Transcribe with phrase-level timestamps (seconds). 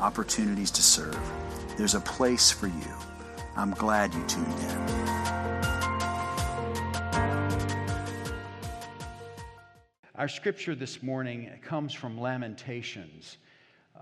[0.00, 1.18] opportunities to serve.
[1.76, 2.94] There's a place for you.
[3.56, 5.08] I'm glad you tuned in.
[10.14, 13.38] Our scripture this morning comes from Lamentations.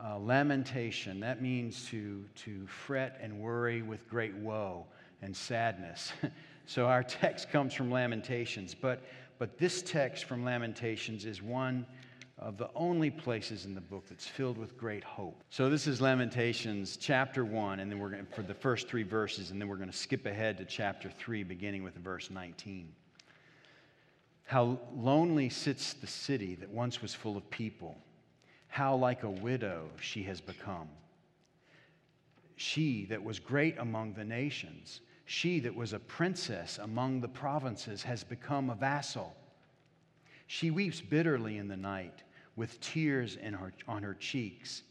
[0.03, 4.87] Uh, lamentation, that means to, to fret and worry with great woe
[5.23, 6.13] and sadness.
[6.67, 9.03] so our text comes from Lamentations, but,
[9.39, 11.87] but this text from Lamentations is one
[12.39, 15.43] of the only places in the book that's filled with great hope.
[15.49, 19.51] So this is Lamentations chapter 1 and then we're going for the first 3 verses
[19.51, 22.93] and then we're going to skip ahead to chapter 3 beginning with verse 19.
[24.45, 27.97] How lonely sits the city that once was full of people.
[28.69, 30.89] How like a widow she has become.
[32.57, 38.03] She that was great among the nations, she that was a princess among the provinces
[38.03, 39.35] has become a vassal.
[40.47, 42.23] She weeps bitterly in the night
[42.55, 44.83] with tears her, on her cheeks.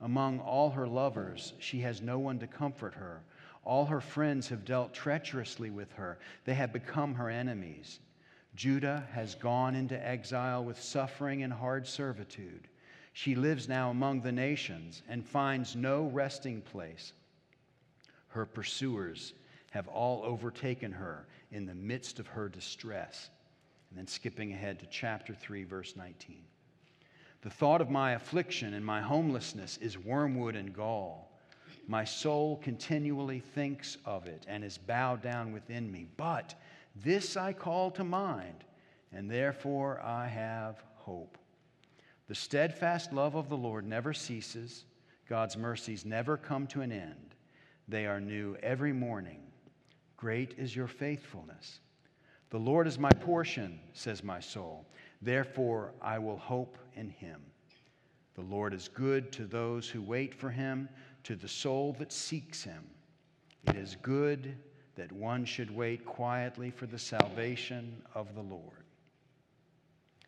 [0.00, 3.22] Among all her lovers, she has no one to comfort her.
[3.64, 8.00] All her friends have dealt treacherously with her, they have become her enemies.
[8.54, 12.68] Judah has gone into exile with suffering and hard servitude.
[13.12, 17.12] She lives now among the nations and finds no resting place.
[18.28, 19.34] Her pursuers
[19.70, 23.30] have all overtaken her in the midst of her distress.
[23.92, 26.38] And then skipping ahead to chapter 3, verse 19.
[27.42, 31.30] The thought of my affliction and my homelessness is wormwood and gall.
[31.86, 36.06] My soul continually thinks of it and is bowed down within me.
[36.16, 36.54] But
[37.04, 38.64] this I call to mind,
[39.12, 41.36] and therefore I have hope.
[42.28, 44.86] The steadfast love of the Lord never ceases,
[45.28, 47.34] God's mercies never come to an end.
[47.88, 49.42] They are new every morning.
[50.16, 51.80] Great is your faithfulness.
[52.52, 54.84] The Lord is my portion, says my soul.
[55.22, 57.40] Therefore, I will hope in him.
[58.34, 60.90] The Lord is good to those who wait for him,
[61.24, 62.84] to the soul that seeks him.
[63.68, 64.54] It is good
[64.96, 68.84] that one should wait quietly for the salvation of the Lord.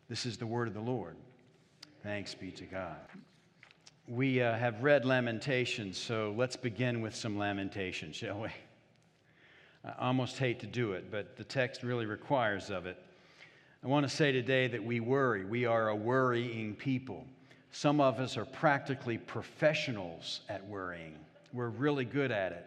[0.09, 1.17] This is the word of the Lord.
[2.01, 3.05] Thanks be to God.
[4.07, 8.49] We uh, have read Lamentations, so let's begin with some Lamentations, shall we?
[9.85, 12.97] I almost hate to do it, but the text really requires of it.
[13.83, 15.45] I want to say today that we worry.
[15.45, 17.23] We are a worrying people.
[17.71, 21.13] Some of us are practically professionals at worrying.
[21.53, 22.65] We're really good at it.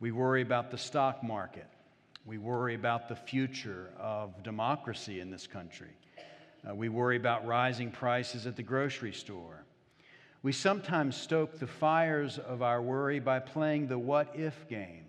[0.00, 1.66] We worry about the stock market.
[2.26, 5.90] We worry about the future of democracy in this country.
[6.68, 9.64] Uh, we worry about rising prices at the grocery store.
[10.42, 15.04] We sometimes stoke the fires of our worry by playing the what if game.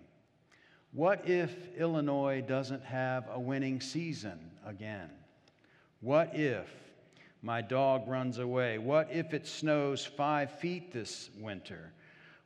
[0.94, 5.08] What if Illinois doesn't have a winning season again?
[6.02, 6.68] What if
[7.40, 8.76] my dog runs away?
[8.76, 11.94] What if it snows five feet this winter?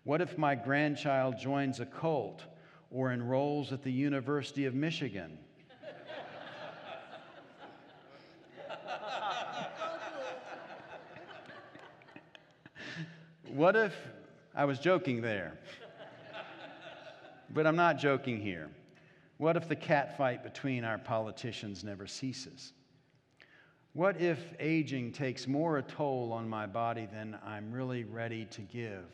[0.05, 2.45] What if my grandchild joins a cult
[2.93, 5.39] or enrolls at the University of Michigan?
[13.49, 13.93] what if
[14.55, 15.59] I was joking there?
[17.51, 18.69] But I'm not joking here.
[19.39, 22.73] What if the catfight between our politicians never ceases?
[23.93, 28.61] What if aging takes more a toll on my body than I'm really ready to
[28.63, 29.05] give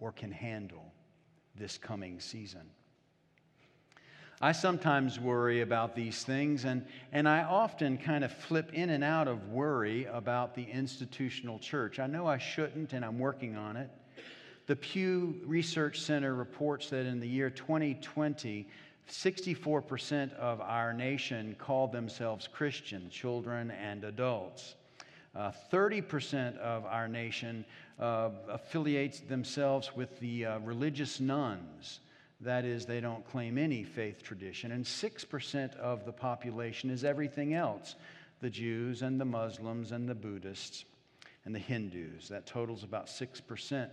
[0.00, 0.92] or can handle
[1.54, 2.68] this coming season?
[4.40, 9.04] I sometimes worry about these things, and, and I often kind of flip in and
[9.04, 12.00] out of worry about the institutional church.
[12.00, 13.88] I know I shouldn't, and I'm working on it.
[14.66, 18.68] The Pew Research Center reports that in the year 2020,
[19.10, 24.76] 64% of our nation call themselves Christian, children and adults.
[25.34, 27.64] Uh, 30% of our nation
[27.98, 31.98] uh, affiliates themselves with the uh, religious nones.
[32.40, 34.70] That is, they don't claim any faith tradition.
[34.70, 37.96] And 6% of the population is everything else
[38.40, 40.84] the Jews and the Muslims and the Buddhists
[41.44, 42.28] and the Hindus.
[42.28, 43.88] That totals about 6%.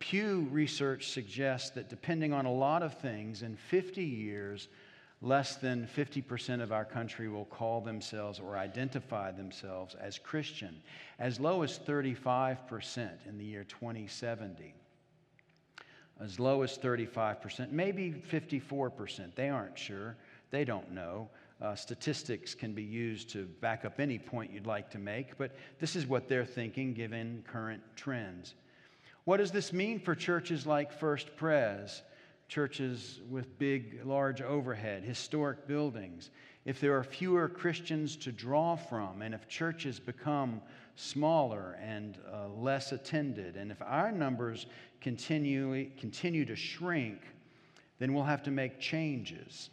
[0.00, 4.68] Pew research suggests that depending on a lot of things, in 50 years,
[5.22, 10.82] less than 50% of our country will call themselves or identify themselves as Christian,
[11.18, 14.74] as low as 35% in the year 2070.
[16.18, 19.34] As low as 35%, maybe 54%.
[19.34, 20.16] They aren't sure,
[20.50, 21.28] they don't know.
[21.60, 25.54] Uh, statistics can be used to back up any point you'd like to make, but
[25.78, 28.54] this is what they're thinking given current trends.
[29.24, 32.02] What does this mean for churches like First Pres,
[32.48, 36.30] churches with big, large overhead, historic buildings?
[36.64, 40.60] If there are fewer Christians to draw from, and if churches become
[40.96, 44.66] smaller and uh, less attended, and if our numbers
[45.00, 47.20] continually, continue to shrink,
[47.98, 49.70] then we'll have to make changes.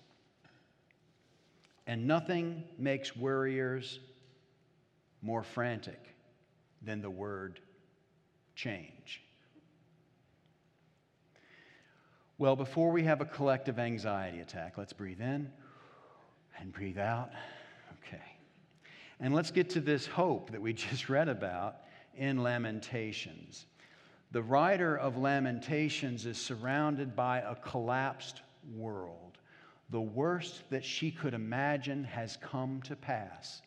[1.88, 4.00] And nothing makes worriers
[5.22, 6.02] more frantic
[6.82, 7.62] than the word
[8.56, 9.24] change.
[12.38, 15.52] Well, before we have a collective anxiety attack, let's breathe in
[16.60, 17.32] and breathe out.
[18.04, 18.24] Okay.
[19.20, 21.78] And let's get to this hope that we just read about
[22.16, 23.66] in Lamentations.
[24.32, 28.42] The writer of Lamentations is surrounded by a collapsed
[28.76, 29.28] world
[29.90, 33.62] the worst that she could imagine has come to pass.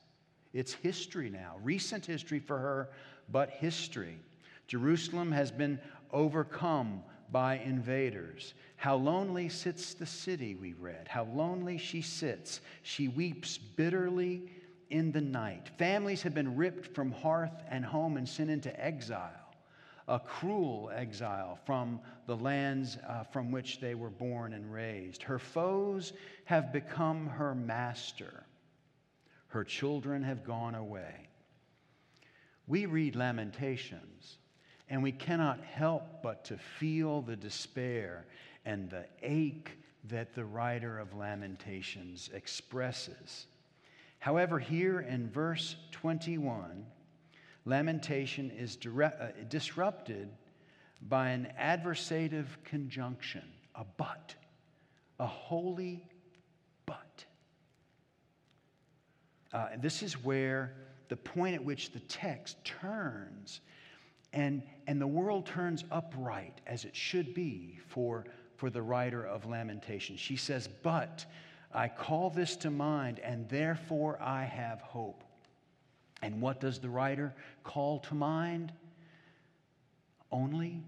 [0.52, 2.90] It's history now, recent history for her,
[3.30, 4.18] but history.
[4.66, 5.78] Jerusalem has been
[6.12, 8.54] overcome by invaders.
[8.76, 11.08] How lonely sits the city, we read.
[11.08, 12.60] How lonely she sits.
[12.82, 14.50] She weeps bitterly
[14.88, 15.70] in the night.
[15.78, 19.40] Families have been ripped from hearth and home and sent into exile
[20.10, 25.22] a cruel exile from the lands uh, from which they were born and raised.
[25.22, 26.12] Her foes
[26.44, 28.44] have become her master.
[29.46, 31.28] Her children have gone away.
[32.66, 34.38] We read Lamentations,
[34.90, 38.26] and we cannot help but to feel the despair
[38.64, 39.78] and the ache
[40.08, 43.46] that the writer of Lamentations expresses.
[44.18, 46.84] However, here in verse 21,
[47.64, 49.10] lamentation is uh,
[49.48, 50.28] disrupted
[51.08, 53.44] by an adversative conjunction,
[53.76, 54.34] a but,
[55.20, 56.04] a holy
[56.84, 57.24] but.
[59.52, 60.74] Uh, this is where
[61.08, 63.60] the point at which the text turns
[64.32, 68.24] and, and the world turns upright as it should be for,
[68.56, 70.16] for the writer of Lamentation.
[70.16, 71.24] She says, But
[71.72, 75.24] I call this to mind, and therefore I have hope.
[76.22, 77.34] And what does the writer
[77.64, 78.72] call to mind?
[80.30, 80.82] Only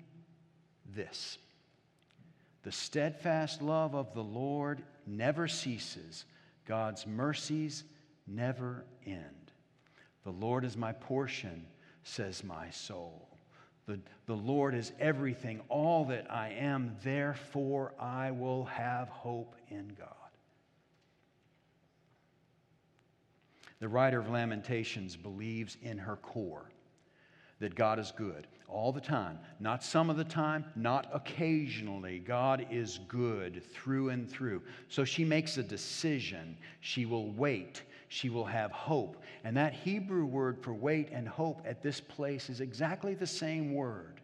[0.95, 1.39] this
[2.63, 6.25] the steadfast love of the Lord never ceases,
[6.65, 7.83] God's mercies
[8.27, 9.53] never end.
[10.23, 11.67] The Lord is my portion,
[12.05, 13.32] says my soul.
[13.87, 19.93] The, the Lord is everything, all that I am, therefore I will have hope in
[19.99, 20.09] God.
[23.81, 26.71] The writer of Lamentations believes in her core
[27.59, 32.19] that God is good all the time, not some of the time, not occasionally.
[32.19, 34.63] God is good through and through.
[34.89, 36.57] So she makes a decision.
[36.81, 37.83] She will wait.
[38.13, 39.17] She will have hope.
[39.43, 43.73] And that Hebrew word for wait and hope at this place is exactly the same
[43.73, 44.21] word.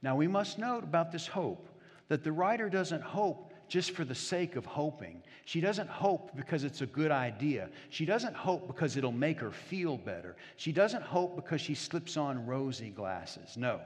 [0.00, 1.68] Now we must note about this hope
[2.08, 5.22] that the writer doesn't hope just for the sake of hoping.
[5.44, 7.68] She doesn't hope because it's a good idea.
[7.90, 10.34] She doesn't hope because it'll make her feel better.
[10.56, 13.58] She doesn't hope because she slips on rosy glasses.
[13.58, 13.82] No.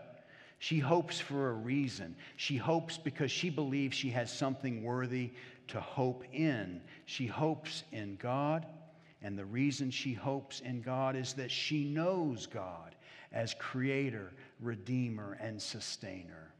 [0.62, 2.14] She hopes for a reason.
[2.36, 5.32] She hopes because she believes she has something worthy
[5.66, 6.80] to hope in.
[7.04, 8.64] She hopes in God,
[9.22, 12.94] and the reason she hopes in God is that she knows God
[13.32, 16.52] as creator, redeemer, and sustainer.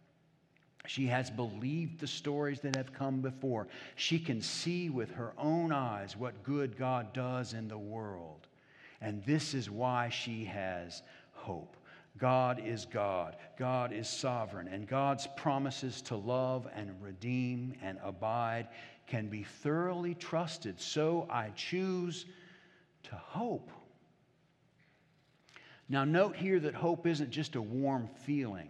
[0.89, 3.69] She has believed the stories that have come before.
[3.95, 8.49] She can see with her own eyes what good God does in the world.
[9.01, 11.05] And this is why she has
[11.35, 11.77] hope.
[12.19, 18.69] God is God, God is sovereign, and God's promises to love and redeem and abide
[19.07, 20.81] can be thoroughly trusted.
[20.81, 22.27] So I choose
[23.05, 23.71] to hope.
[25.89, 28.69] Now, note here that hope isn't just a warm feeling.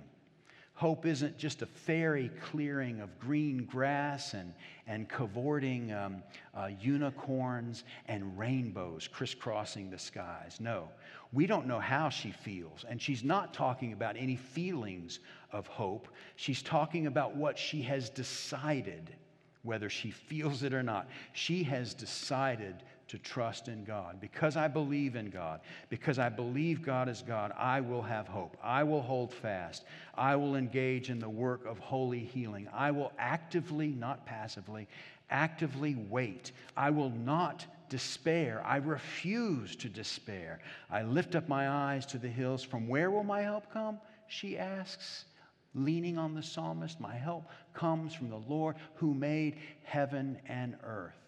[0.83, 4.53] Hope isn't just a fairy clearing of green grass and,
[4.89, 6.25] and cavorting um,
[6.57, 10.57] uh, unicorns and rainbows crisscrossing the skies.
[10.59, 10.89] No,
[11.33, 12.85] we don't know how she feels.
[12.89, 15.21] And she's not talking about any feelings
[15.53, 16.09] of hope.
[16.35, 19.15] She's talking about what she has decided,
[19.62, 21.09] whether she feels it or not.
[21.33, 24.23] She has decided to trust in God.
[24.23, 28.57] Because I believe in God, because I believe God is God, I will have hope.
[28.62, 29.85] I will hold fast.
[30.14, 32.69] I will engage in the work of holy healing.
[32.73, 34.88] I will actively, not passively,
[35.28, 36.52] actively wait.
[36.75, 38.62] I will not despair.
[38.64, 40.61] I refuse to despair.
[40.90, 42.62] I lift up my eyes to the hills.
[42.62, 43.99] From where will my help come?
[44.26, 45.26] She asks,
[45.75, 46.99] leaning on the psalmist.
[46.99, 51.22] My help comes from the Lord who made heaven and earth.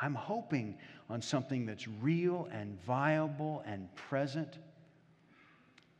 [0.00, 0.76] I'm hoping
[1.08, 4.58] on something that's real and viable and present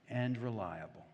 [0.09, 1.07] and reliable.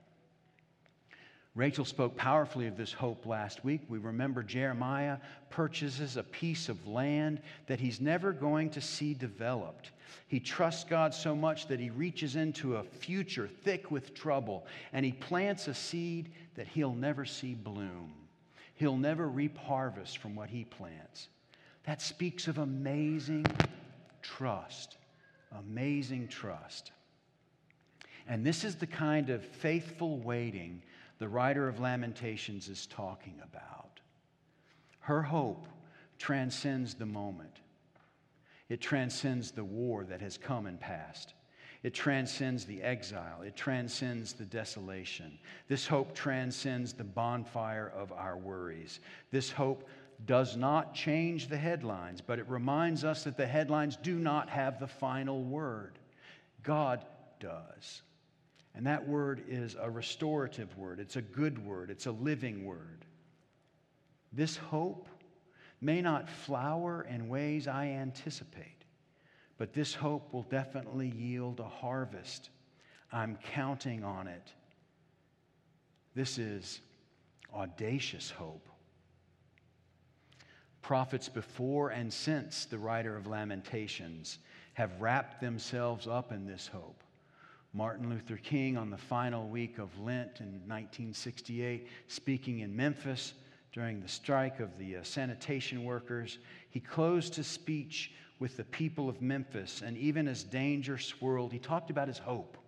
[1.55, 3.83] Rachel spoke powerfully of this hope last week.
[3.89, 5.19] We remember Jeremiah
[5.51, 9.91] purchases a piece of land that he's never going to see developed.
[10.29, 15.05] He trusts God so much that he reaches into a future thick with trouble and
[15.05, 18.15] he plants a seed that he'll never see bloom.
[18.75, 21.29] He'll never reap harvest from what he plants.
[21.85, 23.47] That speaks of amazing
[24.23, 24.97] trust.
[25.59, 26.93] Amazing trust.
[28.29, 30.83] And this is the kind of faithful waiting
[31.19, 34.01] the writer of Lamentations is talking about.
[35.01, 35.67] Her hope
[36.19, 37.61] transcends the moment,
[38.69, 41.35] it transcends the war that has come and passed.
[41.83, 43.43] It transcends the exile.
[43.43, 45.37] It transcends the desolation.
[45.67, 49.01] This hope transcends the bonfire of our worries.
[49.33, 49.89] This hope
[50.27, 54.79] does not change the headlines, but it reminds us that the headlines do not have
[54.79, 55.99] the final word.
[56.63, 57.05] God
[57.41, 58.03] does.
[58.75, 63.05] And that word is a restorative word, it's a good word, it's a living word.
[64.33, 65.09] This hope
[65.81, 68.85] may not flower in ways I anticipate,
[69.59, 72.49] but this hope will definitely yield a harvest.
[73.13, 74.53] I'm counting on it.
[76.15, 76.81] This is
[77.55, 78.69] audacious hope.
[80.83, 84.39] Prophets before and since the writer of Lamentations
[84.75, 87.03] have wrapped themselves up in this hope.
[87.73, 93.33] Martin Luther King, on the final week of Lent in 1968, speaking in Memphis
[93.73, 99.09] during the strike of the uh, sanitation workers, he closed his speech with the people
[99.09, 99.83] of Memphis.
[99.83, 102.59] And even as danger swirled, he talked about his hope.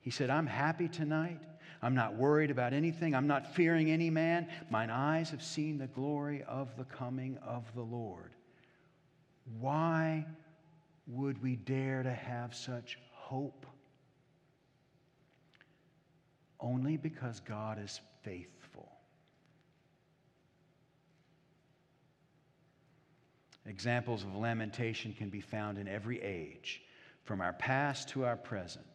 [0.00, 1.40] He said, I'm happy tonight
[1.84, 3.14] I'm not worried about anything.
[3.14, 4.48] I'm not fearing any man.
[4.70, 8.32] Mine eyes have seen the glory of the coming of the Lord.
[9.60, 10.24] Why
[11.06, 13.66] would we dare to have such hope?
[16.58, 18.90] Only because God is faithful.
[23.66, 26.80] Examples of lamentation can be found in every age,
[27.24, 28.86] from our past to our present.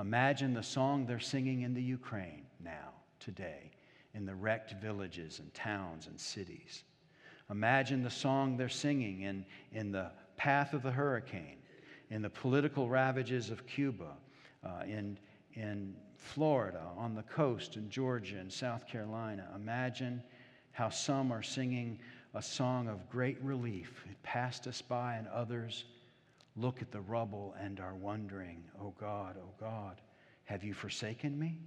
[0.00, 3.70] Imagine the song they're singing in the Ukraine now, today,
[4.14, 6.84] in the wrecked villages and towns and cities.
[7.50, 11.58] Imagine the song they're singing in, in the path of the hurricane,
[12.08, 14.12] in the political ravages of Cuba,
[14.64, 15.18] uh, in,
[15.54, 19.48] in Florida, on the coast, in Georgia and South Carolina.
[19.54, 20.22] Imagine
[20.72, 21.98] how some are singing
[22.34, 24.04] a song of great relief.
[24.08, 25.84] It passed us by, and others
[26.56, 30.00] look at the rubble and are wondering, Oh God, oh God,
[30.44, 31.58] have you forsaken me?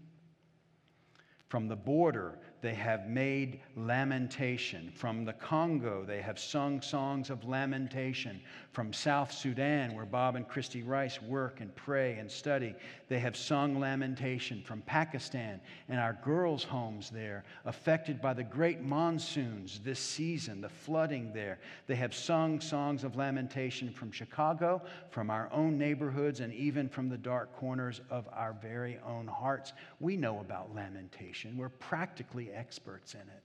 [1.48, 4.90] From the border, they have made lamentation.
[4.96, 8.40] From the Congo, they have sung songs of lamentation.
[8.72, 12.74] From South Sudan, where Bob and Christy Rice work and pray and study,
[13.10, 14.64] they have sung lamentation.
[14.66, 20.70] From Pakistan and our girls' homes there, affected by the great monsoons this season, the
[20.70, 26.54] flooding there, they have sung songs of lamentation from Chicago, from our own neighborhoods, and
[26.54, 29.74] even from the dark corners of our very own hearts.
[30.00, 31.58] We know about lamentation.
[31.58, 33.44] We're practically experts in it.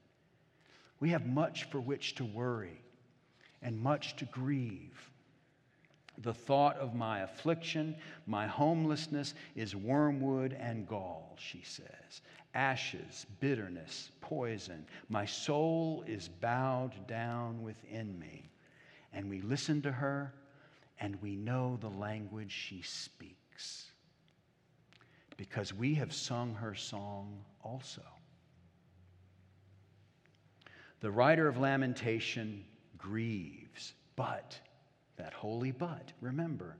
[0.99, 2.81] We have much for which to worry
[3.61, 5.09] and much to grieve.
[6.17, 7.95] The thought of my affliction,
[8.27, 12.21] my homelessness, is wormwood and gall, she says.
[12.53, 14.85] Ashes, bitterness, poison.
[15.07, 18.49] My soul is bowed down within me.
[19.13, 20.33] And we listen to her
[20.99, 23.85] and we know the language she speaks
[25.37, 28.01] because we have sung her song also.
[31.01, 32.65] The writer of Lamentation
[32.97, 34.59] grieves, but,
[35.17, 36.75] that holy but, remember,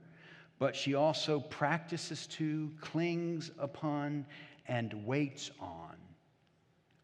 [0.57, 4.25] but she also practices to, clings upon,
[4.67, 5.95] and waits on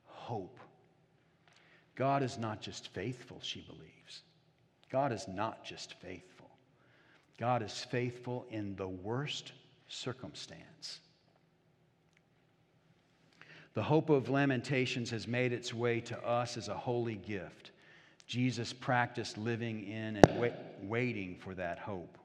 [0.06, 0.60] hope.
[1.96, 4.22] God is not just faithful, she believes.
[4.92, 6.50] God is not just faithful.
[7.38, 9.54] God is faithful in the worst
[9.88, 11.00] circumstance.
[13.76, 17.72] The hope of Lamentations has made its way to us as a holy gift.
[18.26, 22.18] Jesus practiced living in and wait, waiting for that hope.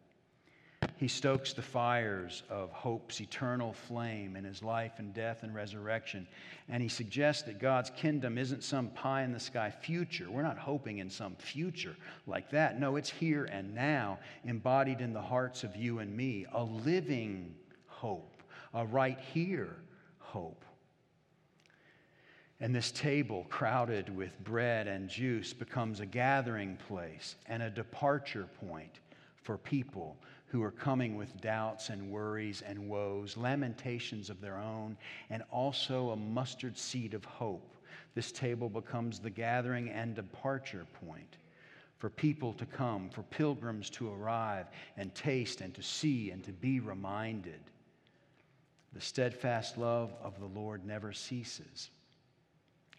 [0.97, 6.29] He stokes the fires of hope's eternal flame in his life and death and resurrection.
[6.69, 10.31] And he suggests that God's kingdom isn't some pie in the sky future.
[10.31, 11.97] We're not hoping in some future
[12.29, 12.79] like that.
[12.79, 17.57] No, it's here and now, embodied in the hearts of you and me, a living
[17.89, 18.41] hope,
[18.73, 19.75] a right here
[20.19, 20.65] hope.
[22.61, 28.49] And this table, crowded with bread and juice, becomes a gathering place and a departure
[28.67, 29.01] point
[29.43, 34.97] for people who are coming with doubts and worries and woes, lamentations of their own,
[35.31, 37.75] and also a mustard seed of hope.
[38.15, 41.39] This table becomes the gathering and departure point
[41.97, 46.53] for people to come, for pilgrims to arrive and taste and to see and to
[46.53, 47.61] be reminded.
[48.93, 51.91] The steadfast love of the Lord never ceases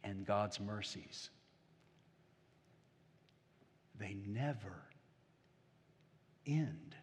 [0.03, 1.29] and God's mercies.
[4.00, 4.84] They never
[6.46, 6.96] end.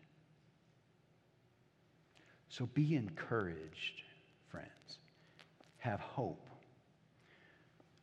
[2.48, 4.02] So be encouraged,
[4.50, 4.98] friends.
[5.78, 6.44] Have hope.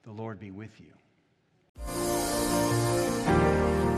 [0.03, 0.93] The Lord be with you.